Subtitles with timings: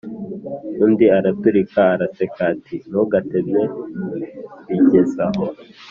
[0.83, 3.61] Undi araturika araseka ati"ntugatebye
[4.67, 5.43] bigezaho"